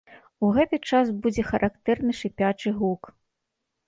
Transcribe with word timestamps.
У 0.45 0.47
гэты 0.55 0.77
час 0.91 1.11
будзе 1.25 1.43
характэрны 1.49 2.11
шыпячы 2.21 2.73
гук. 2.79 3.03